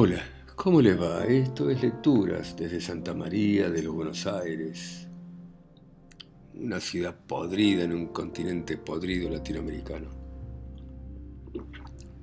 [0.00, 0.22] Hola,
[0.54, 1.24] ¿cómo les va?
[1.24, 5.08] Esto es Lecturas desde Santa María de los Buenos Aires,
[6.54, 10.08] una ciudad podrida en un continente podrido latinoamericano.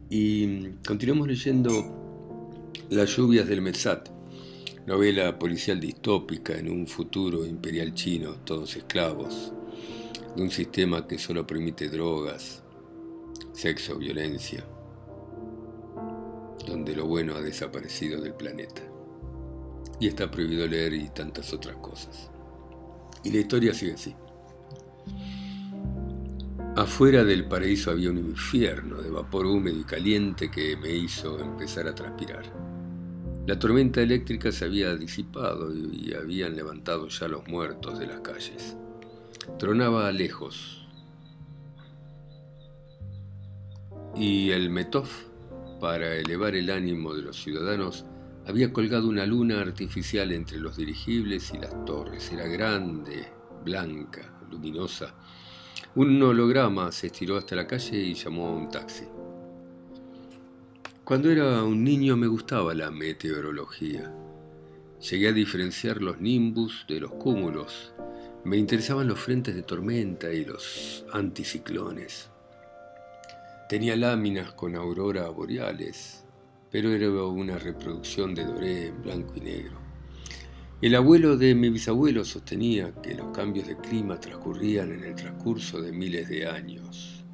[0.09, 4.07] Y continuamos leyendo Las lluvias del Metzat,
[4.87, 9.51] novela policial distópica en un futuro imperial chino, todos esclavos,
[10.33, 12.64] de un sistema que solo permite drogas,
[13.51, 14.65] sexo, violencia
[16.65, 18.82] donde lo bueno ha desaparecido del planeta.
[20.00, 22.29] Y está prohibido leer y tantas otras cosas.
[23.24, 24.15] Y la historia sigue así.
[26.75, 31.88] Afuera del paraíso había un infierno de vapor húmedo y caliente que me hizo empezar
[31.88, 32.44] a transpirar.
[33.47, 38.75] La tormenta eléctrica se había disipado y habían levantado ya los muertos de las calles.
[39.58, 40.86] Tronaba lejos.
[44.16, 45.25] Y el Metof
[45.86, 48.05] para elevar el ánimo de los ciudadanos,
[48.47, 52.31] había colgado una luna artificial entre los dirigibles y las torres.
[52.31, 53.27] Era grande,
[53.64, 55.14] blanca, luminosa.
[55.94, 59.03] Un holograma se estiró hasta la calle y llamó a un taxi.
[61.03, 64.11] Cuando era un niño me gustaba la meteorología.
[65.08, 67.94] Llegué a diferenciar los nimbus de los cúmulos.
[68.44, 72.31] Me interesaban los frentes de tormenta y los anticiclones.
[73.67, 76.23] Tenía láminas con aurora boreales,
[76.69, 79.80] pero era una reproducción de Doré en blanco y negro.
[80.83, 85.81] El abuelo de mi bisabuelo sostenía que los cambios de clima transcurrían en el transcurso
[85.81, 87.25] de miles de años.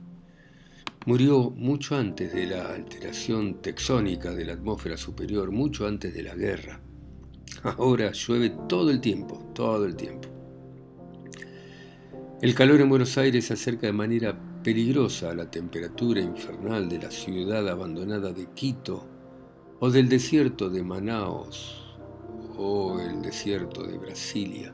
[1.06, 6.36] Murió mucho antes de la alteración texónica de la atmósfera superior, mucho antes de la
[6.36, 6.80] guerra.
[7.64, 10.30] Ahora llueve todo el tiempo, todo el tiempo.
[12.42, 17.11] El calor en Buenos Aires se acerca de manera peligrosa la temperatura infernal de la
[17.11, 19.06] ciudad abandonada de Quito
[19.80, 21.95] o del desierto de Manaos
[22.58, 24.74] o el desierto de Brasilia.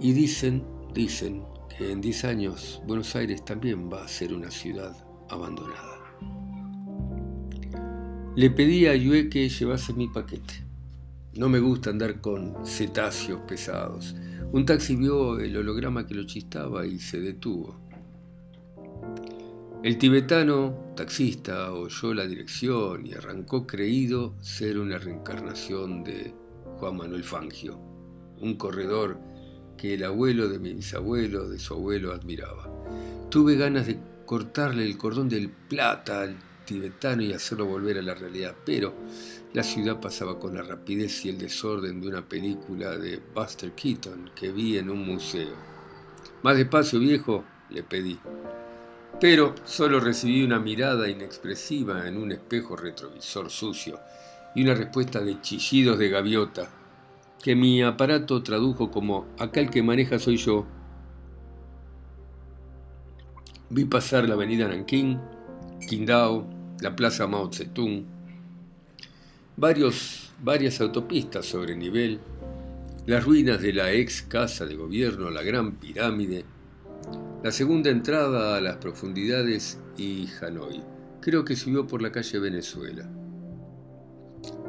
[0.00, 0.64] Y dicen,
[0.94, 1.44] dicen
[1.76, 4.96] que en 10 años Buenos Aires también va a ser una ciudad
[5.28, 5.98] abandonada.
[8.36, 10.64] Le pedí a Yue que llevase mi paquete.
[11.34, 14.16] No me gusta andar con cetáceos pesados.
[14.52, 17.80] Un taxi vio el holograma que lo chistaba y se detuvo.
[19.82, 26.32] El tibetano taxista oyó la dirección y arrancó creído ser una reencarnación de
[26.78, 27.78] Juan Manuel Fangio,
[28.40, 29.18] un corredor
[29.76, 32.70] que el abuelo de mi bisabuelo, de su abuelo, admiraba.
[33.30, 38.14] Tuve ganas de cortarle el cordón del plata al tibetano y hacerlo volver a la
[38.14, 38.94] realidad, pero
[39.52, 44.30] la ciudad pasaba con la rapidez y el desorden de una película de Buster Keaton
[44.34, 45.54] que vi en un museo.
[46.42, 48.18] Más despacio, viejo, le pedí
[49.20, 54.00] pero solo recibí una mirada inexpresiva en un espejo retrovisor sucio
[54.54, 56.68] y una respuesta de chillidos de gaviota,
[57.42, 60.66] que mi aparato tradujo como acá el que maneja soy yo.
[63.70, 65.18] Vi pasar la avenida Nanking,
[65.88, 66.46] Qingdao,
[66.80, 68.04] la plaza Mao Zedong,
[69.56, 72.20] varios, varias autopistas sobre nivel,
[73.06, 76.44] las ruinas de la ex casa de gobierno, la gran pirámide,
[77.42, 80.82] la segunda entrada a las profundidades y Hanoi.
[81.20, 83.08] Creo que subió por la calle Venezuela.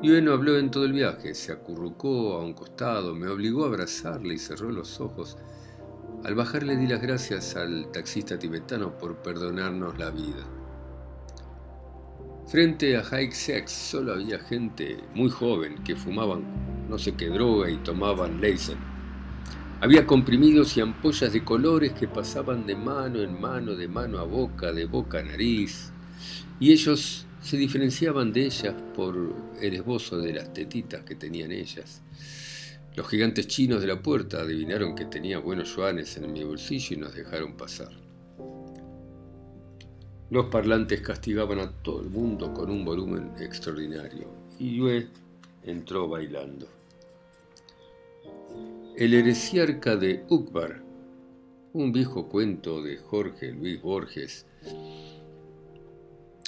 [0.02, 3.68] Yue no habló en todo el viaje, se acurrucó a un costado, me obligó a
[3.68, 5.38] abrazarle y cerró los ojos.
[6.24, 10.46] Al bajar le di las gracias al taxista tibetano por perdonarnos la vida.
[12.48, 16.44] Frente a High Sex solo había gente muy joven que fumaban
[16.90, 18.96] no sé qué droga y tomaban Leisen
[19.82, 24.24] había comprimidos y ampollas de colores que pasaban de mano en mano, de mano a
[24.24, 25.92] boca, de boca a nariz,
[26.60, 32.02] y ellos se diferenciaban de ellas por el esbozo de las tetitas que tenían ellas.
[32.96, 37.00] Los gigantes chinos de la puerta adivinaron que tenía buenos yuanes en mi bolsillo y
[37.00, 38.05] nos dejaron pasar.
[40.30, 44.28] Los parlantes castigaban a todo el mundo con un volumen extraordinario,
[44.58, 45.08] y Yue
[45.64, 46.68] entró bailando.
[48.96, 50.82] El heresiarca de Ukbar,
[51.74, 54.46] un viejo cuento de Jorge Luis Borges,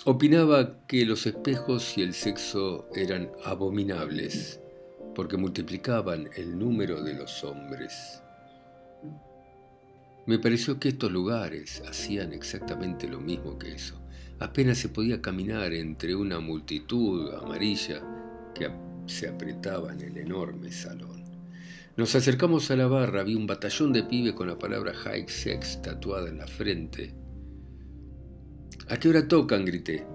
[0.05, 4.61] opinaba que los espejos y el sexo eran abominables
[5.13, 8.21] porque multiplicaban el número de los hombres.
[10.27, 13.97] Me pareció que estos lugares hacían exactamente lo mismo que eso.
[14.39, 18.03] Apenas se podía caminar entre una multitud amarilla
[18.53, 18.69] que
[19.05, 21.23] se apretaba en el enorme salón.
[21.95, 25.81] Nos acercamos a la barra, vi un batallón de pibe con la palabra high sex
[25.81, 27.15] tatuada en la frente.
[28.89, 29.63] ¿A qué hora tocan?
[29.63, 30.05] grité.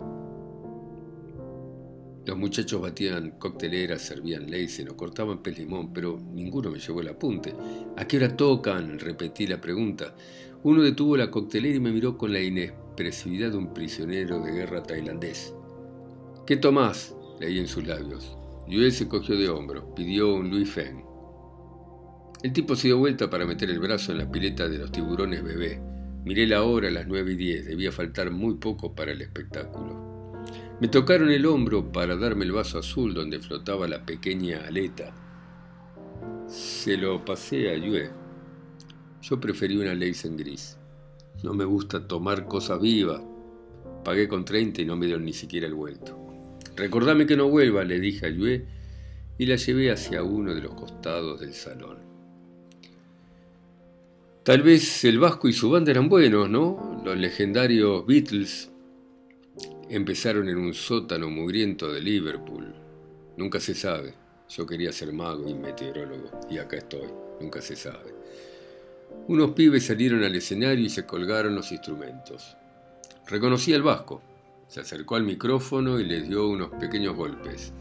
[2.24, 7.08] Los muchachos batían cocteleras, servían leisen o cortaban pez limón, pero ninguno me llevó el
[7.08, 7.52] apunte.
[7.96, 9.00] ¿A qué hora tocan?
[9.00, 10.14] Repetí la pregunta.
[10.62, 14.84] Uno detuvo la coctelera y me miró con la inexpresividad de un prisionero de guerra
[14.84, 15.52] tailandés.
[16.46, 17.16] ¿Qué tomás?
[17.40, 18.36] leí en sus labios.
[18.69, 21.02] Yue se cogió de hombro, pidió un Louis Feng.
[22.44, 25.42] El tipo se dio vuelta para meter el brazo en la pileta de los tiburones
[25.42, 25.80] bebé.
[26.24, 30.11] Miré la hora a las nueve y diez, debía faltar muy poco para el espectáculo.
[30.82, 35.14] Me tocaron el hombro para darme el vaso azul donde flotaba la pequeña aleta.
[36.49, 38.11] Se lo pasé a Yue.
[39.23, 40.76] Yo preferí una en gris.
[41.44, 43.23] No me gusta tomar cosas vivas.
[44.05, 46.19] Pagué con 30 y no me dieron ni siquiera el vuelto.
[46.75, 48.67] Recordame que no vuelva, le dije a Yue
[49.38, 51.99] y la llevé hacia uno de los costados del salón.
[54.43, 57.00] Tal vez el Vasco y su banda eran buenos, ¿no?
[57.05, 58.71] Los legendarios Beatles
[59.92, 62.72] Empezaron en un sótano mugriento de Liverpool.
[63.36, 64.14] Nunca se sabe.
[64.48, 67.10] Yo quería ser mago y meteorólogo, y acá estoy.
[67.38, 68.14] Nunca se sabe.
[69.28, 72.56] Unos pibes salieron al escenario y se colgaron los instrumentos.
[73.26, 74.22] Reconocí al vasco.
[74.66, 77.74] Se acercó al micrófono y les dio unos pequeños golpes.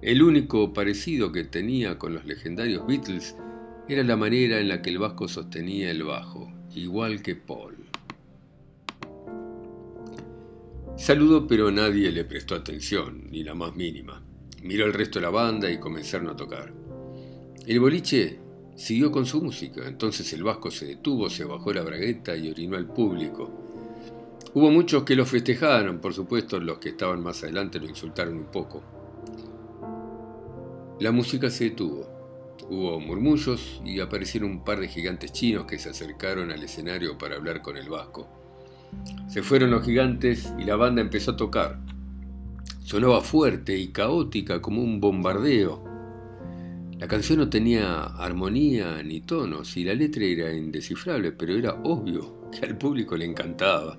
[0.00, 3.34] El único parecido que tenía con los legendarios Beatles
[3.88, 7.77] era la manera en la que el vasco sostenía el bajo, igual que Paul.
[10.98, 14.20] Saludó pero nadie le prestó atención, ni la más mínima.
[14.64, 16.74] Miró el resto de la banda y comenzaron a tocar.
[17.64, 18.40] El boliche
[18.74, 22.76] siguió con su música, entonces el vasco se detuvo, se bajó la bragueta y orinó
[22.76, 23.48] al público.
[24.54, 28.50] Hubo muchos que lo festejaron, por supuesto los que estaban más adelante lo insultaron un
[28.50, 28.82] poco.
[30.98, 32.56] La música se detuvo.
[32.68, 37.36] Hubo murmullos y aparecieron un par de gigantes chinos que se acercaron al escenario para
[37.36, 38.37] hablar con el vasco.
[39.28, 41.78] Se fueron los gigantes y la banda empezó a tocar.
[42.82, 45.84] Sonaba fuerte y caótica como un bombardeo.
[46.98, 52.50] La canción no tenía armonía ni tonos y la letra era indescifrable, pero era obvio
[52.50, 53.98] que al público le encantaba.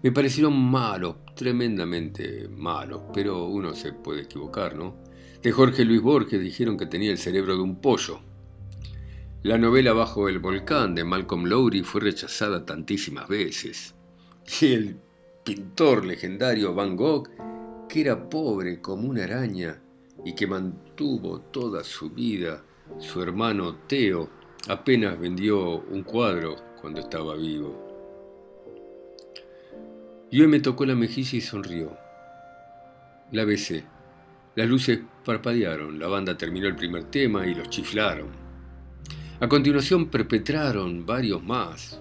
[0.00, 4.94] Me parecieron malos, tremendamente malos, pero uno se puede equivocar, ¿no?
[5.42, 8.20] De Jorge Luis Borges dijeron que tenía el cerebro de un pollo.
[9.48, 13.94] La novela Bajo el volcán de Malcolm Lowry fue rechazada tantísimas veces.
[14.60, 15.00] Y el
[15.42, 17.30] pintor legendario Van Gogh,
[17.88, 19.80] que era pobre como una araña
[20.22, 22.62] y que mantuvo toda su vida
[22.98, 24.28] su hermano Teo,
[24.68, 27.88] apenas vendió un cuadro cuando estaba vivo.
[30.30, 31.96] Yo me tocó la mejilla y sonrió.
[33.32, 33.86] La besé.
[34.56, 38.47] Las luces parpadearon, la banda terminó el primer tema y los chiflaron.
[39.40, 42.00] A continuación perpetraron varios más.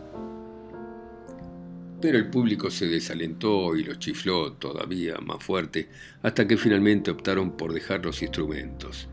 [2.01, 5.87] Pero el público se desalentó y los chifló todavía más fuerte
[6.23, 9.07] hasta que finalmente optaron por dejar los instrumentos.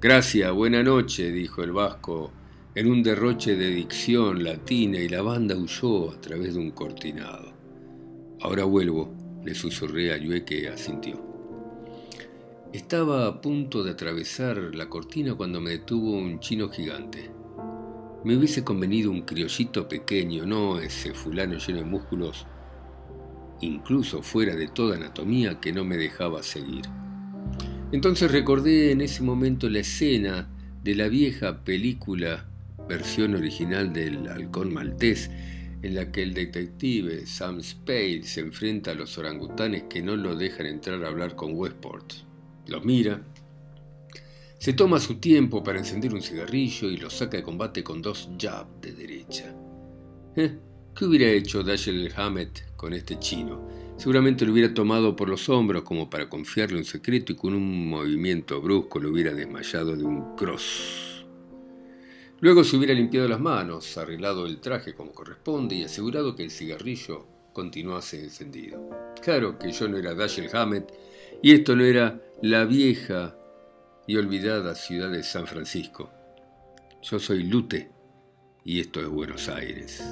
[0.00, 2.32] Gracias, buena noche, dijo el vasco
[2.74, 7.52] en un derroche de dicción latina y la banda huyó a través de un cortinado.
[8.40, 9.14] Ahora vuelvo,
[9.44, 11.20] le susurré a Yue que asintió.
[12.72, 17.37] Estaba a punto de atravesar la cortina cuando me detuvo un chino gigante.
[18.24, 22.46] Me hubiese convenido un criollito pequeño, no ese fulano lleno de músculos,
[23.60, 26.82] incluso fuera de toda anatomía, que no me dejaba seguir.
[27.92, 30.48] Entonces recordé en ese momento la escena
[30.82, 32.46] de la vieja película
[32.88, 35.30] versión original del Halcón Maltés,
[35.82, 40.34] en la que el detective Sam Spade se enfrenta a los orangutanes que no lo
[40.34, 42.14] dejan entrar a hablar con Westport.
[42.66, 43.22] Los mira,
[44.58, 48.28] se toma su tiempo para encender un cigarrillo y lo saca de combate con dos
[48.38, 49.54] jabs de derecha.
[50.34, 50.58] ¿Eh?
[50.94, 53.68] ¿Qué hubiera hecho Dashiell Hammett con este chino?
[53.96, 57.88] Seguramente lo hubiera tomado por los hombros como para confiarle un secreto y con un
[57.88, 61.24] movimiento brusco lo hubiera desmayado de un cross.
[62.40, 66.50] Luego se hubiera limpiado las manos, arreglado el traje como corresponde y asegurado que el
[66.50, 68.90] cigarrillo continuase encendido.
[69.22, 70.92] Claro que yo no era Dashiell Hammett
[71.42, 73.37] y esto no era la vieja
[74.08, 76.10] y olvidada ciudad de San Francisco.
[77.02, 77.90] Yo soy Lute
[78.64, 80.02] y esto es Buenos Aires.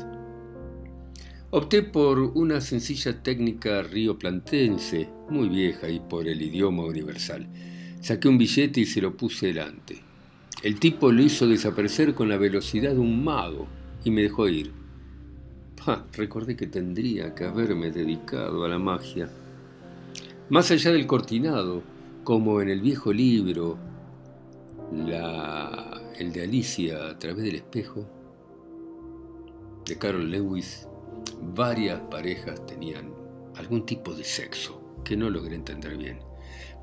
[1.49, 7.49] Opté por una sencilla técnica rioplatense, muy vieja y por el idioma universal.
[8.03, 10.03] Saqué un billete y se lo puse delante.
[10.62, 13.67] El tipo lo hizo desaparecer con la velocidad de un mago
[14.05, 14.73] y me dejó ir.
[16.12, 19.31] recordé que tendría que haberme dedicado a la magia.
[20.50, 21.96] Más allá del cortinado,
[22.26, 23.78] como en el viejo libro,
[24.90, 28.04] el de Alicia a través del espejo,
[29.87, 30.88] de Carol Lewis,
[31.54, 33.14] varias parejas tenían
[33.54, 36.18] algún tipo de sexo que no logré entender bien.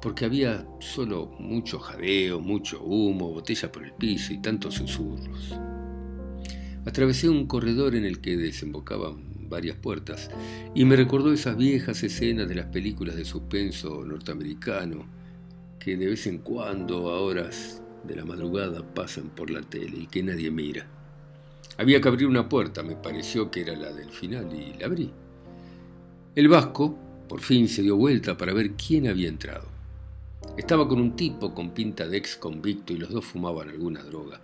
[0.02, 5.60] porque había solo mucho jadeo, mucho humo, botella por el piso y tantos susurros.
[6.86, 10.32] Atravesé un corredor en el que desembocaban varias puertas
[10.74, 15.23] y me recordó esas viejas escenas de las películas de suspenso norteamericano
[15.84, 20.08] que de vez en cuando a horas de la madrugada pasan por la tele y
[20.08, 20.88] que nadie mira.
[21.78, 25.12] Había que abrir una puerta, me pareció que era la del final y la abrí.
[26.36, 26.98] El vasco
[27.28, 29.68] por fin se dio vuelta para ver quién había entrado.
[30.56, 34.40] Estaba con un tipo con pinta de ex convicto y los dos fumaban alguna droga.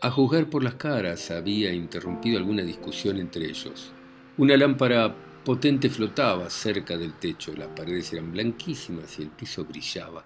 [0.00, 3.90] A juzgar por las caras había interrumpido alguna discusión entre ellos.
[4.36, 10.24] Una lámpara potente flotaba cerca del techo, las paredes eran blanquísimas y el piso brillaba.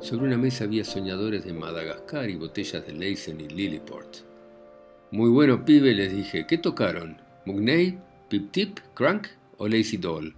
[0.00, 4.18] Sobre una mesa había soñadores de Madagascar y botellas de Leisen y Lilliport.
[5.10, 6.46] Muy bueno, pibe, les dije.
[6.46, 7.18] ¿Qué tocaron?
[7.44, 7.98] ¿Mugney?
[8.28, 8.78] ¿Pip Tip?
[8.94, 9.26] ¿Crank?
[9.58, 10.34] ¿O Lazy Doll?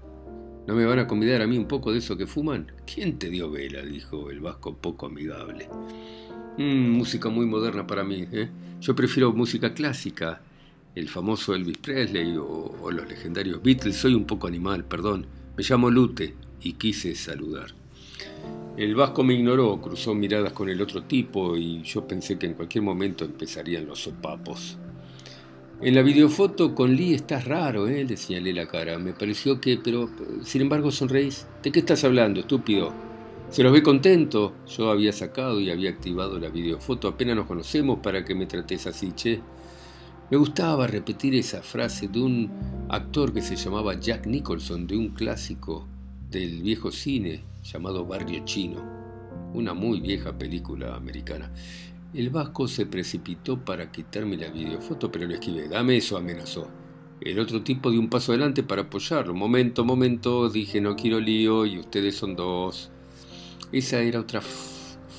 [0.66, 2.72] ¿No me van a convidar a mí un poco de eso que fuman?
[2.92, 3.82] ¿Quién te dio vela?
[3.82, 5.68] dijo el vasco poco amigable.
[6.56, 8.26] Mm, música muy moderna para mí.
[8.32, 8.48] ¿eh?
[8.80, 10.40] Yo prefiero música clásica,
[10.94, 13.96] el famoso Elvis Presley o, los legendarios Beatles.
[13.96, 15.26] Soy un poco animal, perdón.
[15.56, 17.74] Me llamo Lute y quise saludar.
[18.76, 22.54] El vasco me ignoró, cruzó miradas con el otro tipo y yo pensé que en
[22.54, 24.78] cualquier momento empezarían los sopapos.
[25.82, 28.04] En la videofoto con Lee estás raro, ¿eh?
[28.04, 28.98] le señalé la cara.
[28.98, 30.08] Me pareció que, pero,
[30.44, 31.46] sin embargo, sonreís.
[31.62, 32.92] ¿De qué estás hablando, estúpido?
[33.50, 34.54] Se los ve contento.
[34.68, 37.08] Yo había sacado y había activado la videofoto.
[37.08, 39.40] Apenas nos conocemos para que me trates así, che.
[40.32, 42.50] Me gustaba repetir esa frase de un
[42.88, 45.86] actor que se llamaba Jack Nicholson, de un clásico
[46.30, 48.82] del viejo cine llamado Barrio Chino,
[49.52, 51.52] una muy vieja película americana.
[52.14, 55.68] El vasco se precipitó para quitarme la videofoto, pero lo esquivé.
[55.68, 56.66] Dame eso, amenazó.
[57.20, 59.34] El otro tipo dio un paso adelante para apoyarlo.
[59.34, 62.90] Momento, momento, dije no quiero lío y ustedes son dos.
[63.70, 64.40] Esa era otra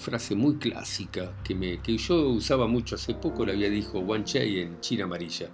[0.03, 4.79] frase muy clásica que, yo usaba mucho hace poco, la había dicho Wan Chai en
[4.79, 5.49] China Amarilla.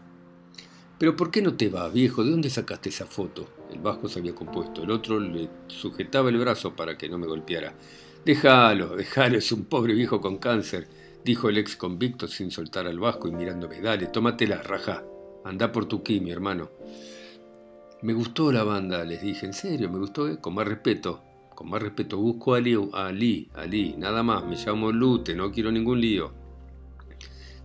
[0.98, 2.24] Pero ¿por qué no te vas, viejo?
[2.24, 3.48] ¿De dónde sacaste esa foto?
[3.72, 4.84] El vasco se había compuesto.
[4.84, 7.74] El otro le sujetaba el brazo para que no me golpeara.
[8.26, 10.90] Déjalo, déjalo, es un pobre viejo con cáncer
[11.24, 13.82] dijo el ex convicto sin soltar al vasco y mirándome.
[13.82, 15.04] Dale, tómatela, raja.
[15.44, 16.70] Anda por tu mi hermano.
[18.02, 19.46] Me gustó la banda, les dije.
[19.46, 20.40] En serio, me gustó, eh?
[20.40, 21.24] con más respeto.
[21.60, 24.46] Con más respeto, busco a Ali, Ali, Ali, nada más.
[24.46, 26.32] Me llamo Lute, no quiero ningún lío.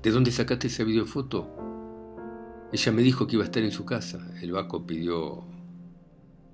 [0.02, 1.48] ¿De dónde sacaste esa videofoto?
[2.72, 4.18] Ella me dijo que iba a estar en su casa.
[4.42, 5.44] El vasco pidió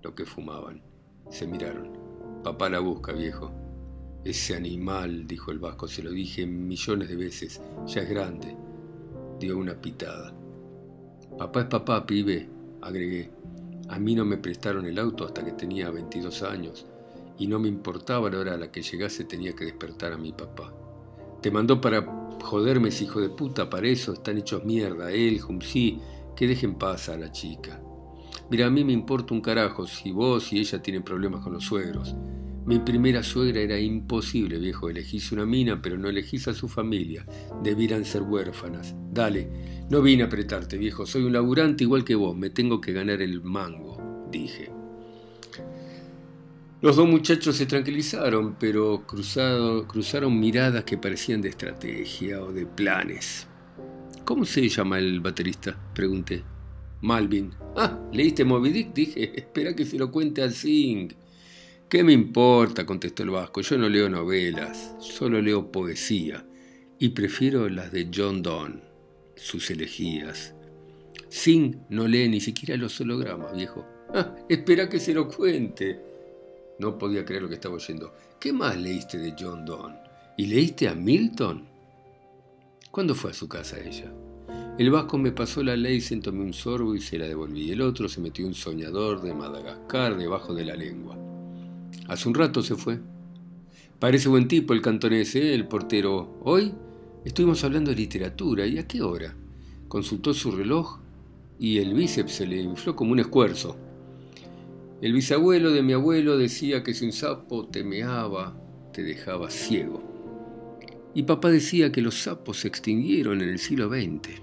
[0.03, 0.83] lo que fumaban.
[1.31, 1.97] Se miraron.
[2.45, 3.51] Papá la busca, viejo.
[4.23, 8.55] Ese animal, dijo el vasco, se lo dije millones de veces, ya es grande.
[9.39, 10.35] Dio una pitada.
[11.39, 12.51] Papá es papá, pibe,
[12.83, 13.31] agregué.
[13.89, 16.90] A mí no me prestaron el auto hasta que tenía 22 años
[17.41, 20.31] y no me importaba la hora a la que llegase tenía que despertar a mi
[20.31, 20.73] papá.
[21.41, 22.05] Te mandó para
[22.43, 25.99] joderme ese hijo de puta, para eso están hechos mierda, él, Jumsi,
[26.37, 27.83] que dejen paz a la chica.
[28.51, 31.65] Mira, a mí me importa un carajo si vos y ella tienen problemas con los
[31.65, 32.15] suegros.
[32.67, 34.91] Mi primera suegra era imposible, viejo.
[34.91, 37.25] Elegís una mina, pero no elegís a su familia.
[37.63, 38.95] Debieran ser huérfanas.
[39.11, 41.07] Dale, no vine a apretarte, viejo.
[41.07, 42.37] Soy un laburante igual que vos.
[42.37, 44.71] Me tengo que ganar el mango, dije.
[46.83, 53.47] Los dos muchachos se tranquilizaron, pero cruzaron miradas que parecían de estrategia o de planes.
[54.25, 55.77] ¿Cómo se llama el baterista?
[55.95, 56.43] Pregunté.
[57.03, 57.53] Malvin.
[57.77, 58.95] Ah, ¿leíste Moby Dick?
[58.95, 61.13] Dije, espera que se lo cuente al Zing.
[61.89, 62.87] ¿Qué me importa?
[62.87, 63.61] contestó el vasco.
[63.61, 66.47] Yo no leo novelas, solo leo poesía
[66.99, 68.83] y prefiero las de John Donne,
[69.35, 70.55] sus elegías.
[71.29, 73.87] Sin no lee ni siquiera los hologramas, viejo.
[74.15, 76.10] Ah, espera que se lo cuente.
[76.81, 78.15] No podía creer lo que estaba oyendo.
[78.41, 79.99] ¿Qué más leíste de John Donne?
[80.39, 81.69] ¿Y leíste a Milton?
[82.91, 84.11] ¿Cuándo fue a su casa ella?
[84.79, 87.71] El vasco me pasó la ley, tomé un sorbo y se la devolví.
[87.71, 91.19] El otro se metió un soñador de Madagascar debajo de la lengua.
[92.09, 92.99] Hace un rato se fue.
[93.99, 95.53] Parece buen tipo el cantonés, ¿eh?
[95.53, 96.39] el portero.
[96.45, 96.73] Hoy
[97.27, 98.67] estuvimos hablando de literatura.
[98.67, 99.35] ¿Y a qué hora?
[99.87, 100.99] Consultó su reloj
[101.59, 103.90] y el bíceps se le infló como un escuerzo.
[105.03, 108.55] El bisabuelo de mi abuelo decía que si un sapo te meaba,
[108.93, 110.03] te dejaba ciego.
[111.15, 114.43] Y papá decía que los sapos se extinguieron en el siglo XX.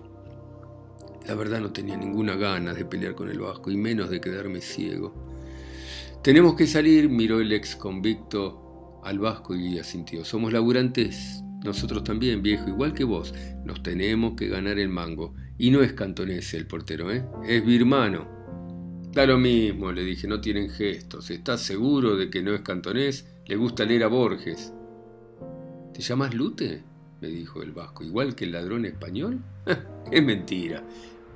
[1.28, 4.62] La verdad no tenía ninguna gana de pelear con el vasco y menos de quedarme
[4.62, 5.14] ciego.
[6.24, 10.26] Tenemos que salir, miró el ex convicto al vasco y asintió.
[10.26, 13.32] Somos laburantes, nosotros también, viejo, igual que vos.
[13.64, 15.36] Nos tenemos que ganar el mango.
[15.60, 17.24] Y no es cantonés el portero, ¿eh?
[17.48, 18.37] Es birmano.
[19.18, 21.32] Da lo mismo, le dije, no tienen gestos.
[21.32, 23.26] ¿Estás seguro de que no es cantonés?
[23.48, 24.72] Le gusta leer a Borges.
[25.92, 26.84] ¿Te llamas Lute?
[27.20, 29.42] me dijo el vasco, igual que el ladrón español.
[30.12, 30.84] es mentira.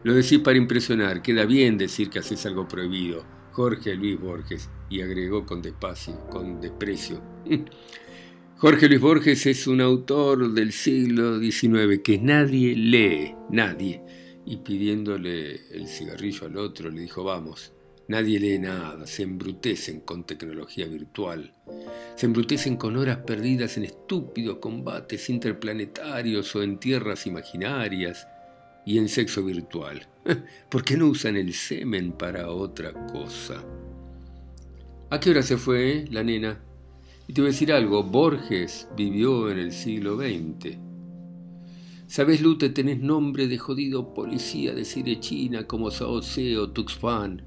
[0.04, 3.26] Lo decís para impresionar, queda bien decir que haces algo prohibido.
[3.52, 7.20] Jorge Luis Borges, y agregó con despacio, con desprecio.
[8.58, 14.04] Jorge Luis Borges es un autor del siglo XIX que nadie lee, nadie.
[14.46, 17.74] Y pidiéndole el cigarrillo al otro, le dijo, vamos,
[18.08, 21.54] nadie lee nada, se embrutecen con tecnología virtual,
[22.16, 28.28] se embrutecen con horas perdidas en estúpidos combates interplanetarios o en tierras imaginarias
[28.86, 30.08] y en sexo virtual.
[30.70, 33.64] ¿Por qué no usan el semen para otra cosa?
[35.10, 36.60] ¿A qué hora se fue eh, la nena?
[37.28, 40.91] Y te voy a decir algo, Borges vivió en el siglo XX.
[42.12, 47.42] ¿Sabes, Lute, tenés nombre de jodido policía de cine china como Sao Tse o Tuxpan,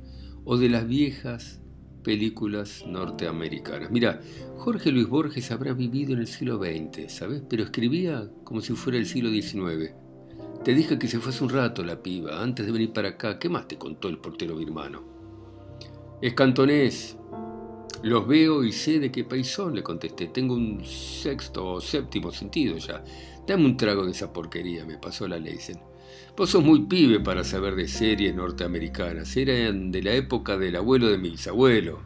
[0.47, 1.61] o de las viejas
[2.03, 3.91] películas norteamericanas.
[3.91, 4.23] Mira,
[4.57, 7.43] Jorge Luis Borges habrá vivido en el siglo XX, ¿sabes?
[7.47, 9.93] Pero escribía como si fuera el siglo XIX.
[10.65, 13.39] Te dije que se fue hace un rato la piba, antes de venir para acá.
[13.39, 15.03] ¿Qué más te contó el portero birmano?
[16.23, 17.19] Es cantonés.
[18.03, 20.29] Los veo y sé de qué país son, le contesté.
[20.29, 23.03] Tengo un sexto o séptimo sentido ya.
[23.47, 25.79] Dame un trago de esa porquería, me pasó la Leisen.
[26.37, 29.37] Vos sos muy pibe para saber de series norteamericanas.
[29.37, 32.01] Eran de la época del abuelo de mi bisabuelo.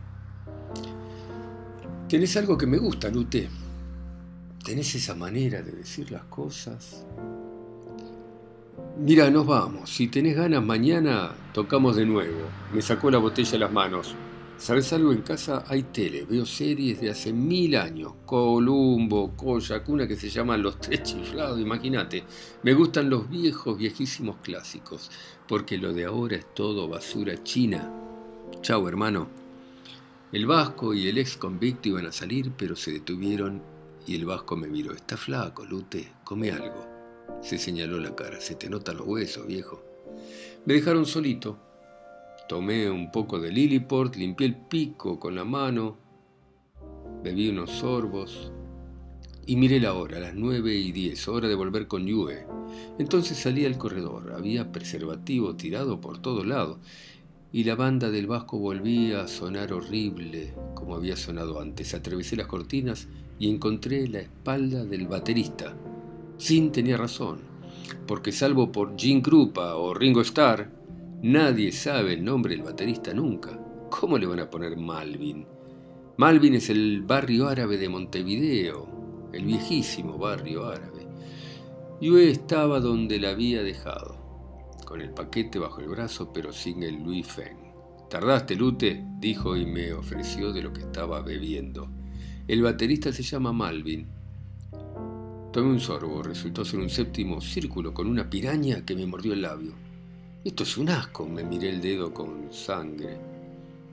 [2.09, 3.49] Tenés algo que me gusta, Lute.
[4.65, 7.07] Tenés esa manera de decir las cosas.
[8.99, 9.91] Mira, nos vamos.
[9.91, 12.49] Si tenés ganas, mañana tocamos de nuevo.
[12.75, 14.15] Me sacó la botella de las manos.
[14.59, 15.13] ¿Sabes algo?
[15.13, 16.27] En casa hay tele.
[16.29, 18.15] Veo series de hace mil años.
[18.27, 22.25] Columbo, Koyak, una que se llama Los Tres Chiflados, imagínate.
[22.65, 25.13] Me gustan los viejos, viejísimos clásicos.
[25.47, 27.89] Porque lo de ahora es todo basura china.
[28.61, 29.29] Chao, hermano.
[30.33, 33.63] El vasco y el ex convicto iban a salir, pero se detuvieron
[34.09, 34.93] y el vasco me miró.
[34.93, 36.15] Está flaco, Lute.
[36.25, 36.85] Come algo.
[37.43, 38.41] Se señaló la cara.
[38.41, 39.85] Se te notan los huesos, viejo.
[40.67, 41.68] Me dejaron solito.
[42.49, 45.99] Tomé un poco de Lilliport, limpié el pico con la mano,
[47.23, 48.51] bebí unos sorbos
[49.45, 52.47] y miré la hora, las nueve y diez, hora de volver con Yue.
[52.99, 56.79] Entonces salí al corredor, había preservativo tirado por todos lados
[57.53, 61.93] y la banda del Vasco volvía a sonar horrible como había sonado antes.
[61.93, 63.09] Atravesé las cortinas
[63.39, 65.75] y encontré la espalda del baterista.
[66.39, 67.41] Sin tenía razón,
[68.07, 70.78] porque salvo por Gene Krupa o Ringo Starr,
[71.23, 73.59] nadie sabe el nombre del baterista nunca.
[73.91, 75.47] ¿Cómo le van a poner Malvin?
[76.17, 81.07] Malvin es el barrio árabe de Montevideo, el viejísimo barrio árabe.
[82.01, 84.17] Yue estaba donde la había dejado,
[84.85, 87.73] con el paquete bajo el brazo, pero sin el Louis Feng.
[88.11, 91.89] Tardaste, Lute, dijo y me ofreció de lo que estaba bebiendo.
[92.47, 94.19] El baterista se llama Malvin
[95.53, 99.43] Tomé un sorbo, resultó ser un séptimo círculo con una piraña que me mordió el
[99.43, 99.73] labio.
[100.49, 103.19] Esto es un asco, me miré el dedo con sangre.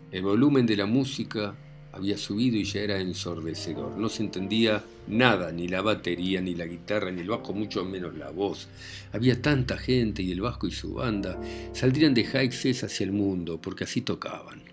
[0.09, 1.53] El volumen de la música
[1.91, 3.97] había subido y ya era ensordecedor.
[3.97, 8.15] No se entendía nada, ni la batería, ni la guitarra, ni el bajo, mucho menos
[8.15, 8.69] la voz.
[9.11, 11.37] Había tanta gente y el vasco y su banda
[11.73, 14.63] saldrían de Jaixes hacia el mundo, porque así tocaban.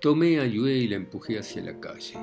[0.00, 2.14] Tomé a Yue y la empujé hacia la calle.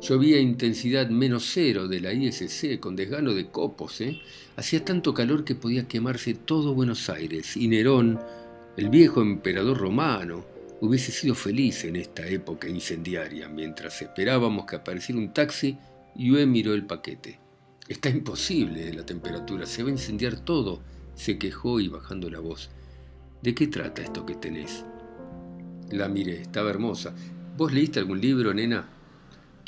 [0.00, 4.00] Llovía intensidad menos cero de la ISC con desgano de copos.
[4.00, 4.20] ¿eh?
[4.56, 8.20] Hacía tanto calor que podía quemarse todo Buenos Aires y Nerón,
[8.76, 10.44] el viejo emperador romano,
[10.80, 13.48] hubiese sido feliz en esta época incendiaria.
[13.48, 15.76] Mientras esperábamos que apareciera un taxi,
[16.14, 17.40] Yue miró el paquete.
[17.88, 20.80] Está imposible la temperatura, se va a incendiar todo,
[21.16, 22.70] se quejó y bajando la voz.
[23.42, 24.84] ¿De qué trata esto que tenés?
[25.90, 27.14] La miré, estaba hermosa.
[27.56, 28.97] ¿Vos leíste algún libro, nena?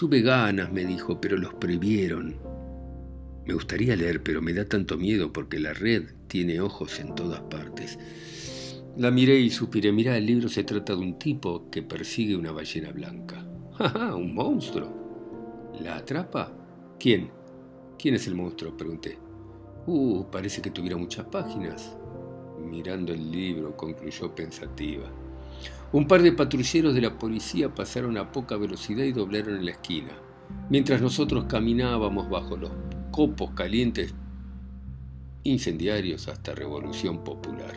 [0.00, 2.38] Tuve ganas, me dijo, pero los prohibieron.
[3.44, 7.40] Me gustaría leer, pero me da tanto miedo porque la red tiene ojos en todas
[7.40, 7.98] partes.
[8.96, 9.92] La miré y suspiré.
[9.92, 13.46] Mirá, el libro se trata de un tipo que persigue una ballena blanca.
[13.72, 15.68] ¡Ja, un monstruo!
[15.82, 16.50] ¿La atrapa?
[16.98, 17.30] ¿Quién?
[17.98, 18.74] ¿Quién es el monstruo?
[18.74, 19.18] Pregunté.
[19.86, 21.94] Uh, parece que tuviera muchas páginas.
[22.58, 25.12] Mirando el libro, concluyó pensativa.
[25.92, 29.72] Un par de patrulleros de la policía pasaron a poca velocidad y doblaron en la
[29.72, 30.12] esquina,
[30.68, 32.70] mientras nosotros caminábamos bajo los
[33.10, 34.14] copos calientes
[35.42, 37.74] incendiarios hasta Revolución Popular.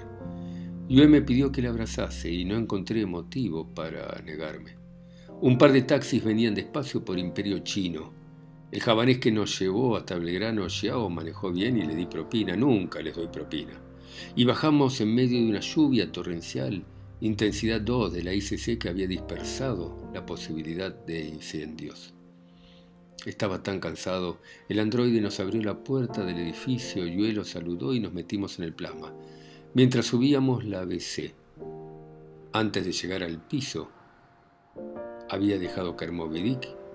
[0.89, 4.75] Yue me pidió que le abrazase y no encontré motivo para negarme.
[5.41, 8.11] Un par de taxis venían despacio por Imperio Chino.
[8.71, 12.55] El javanés que nos llevó hasta Belgrano Xiao manejó bien y le di propina.
[12.55, 13.73] Nunca les doy propina.
[14.35, 16.83] Y bajamos en medio de una lluvia torrencial
[17.23, 22.13] intensidad 2 de la ICC que había dispersado la posibilidad de incendios.
[23.25, 28.11] Estaba tan cansado, el androide nos abrió la puerta del edificio, Yuelo saludó y nos
[28.11, 29.13] metimos en el plasma.
[29.73, 31.33] Mientras subíamos la BC,
[32.51, 33.89] antes de llegar al piso,
[35.29, 36.11] había dejado caer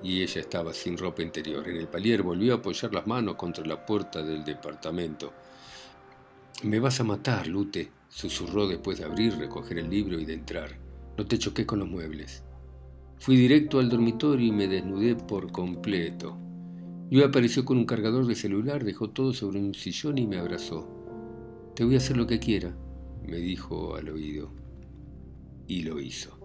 [0.03, 1.67] y ella estaba sin ropa interior.
[1.67, 5.33] En el palier volvió a apoyar las manos contra la puerta del departamento.
[6.65, 10.77] Me vas a matar, Lute, susurró después de abrir, recoger el libro y de entrar.
[11.17, 12.43] No te choqué con los muebles.
[13.21, 16.37] Fui directo al dormitorio y me desnudé por completo.
[17.11, 20.89] Yo apareció con un cargador de celular, dejó todo sobre un sillón y me abrazó.
[21.77, 22.77] Te voy a hacer lo que quiera,
[23.25, 24.51] me dijo al oído.
[25.69, 26.39] Y lo hizo.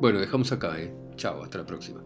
[0.00, 0.94] Bueno, dejamos acá, ¿eh?
[1.16, 2.02] Chao, hasta la próxima.